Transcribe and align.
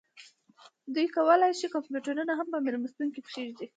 دوی 0.93 1.07
کولی 1.15 1.51
شي 1.59 1.67
کمپیوټرونه 1.75 2.31
هم 2.35 2.47
په 2.53 2.57
میلمستون 2.65 3.07
کې 3.13 3.21
کیږدي 3.33 3.67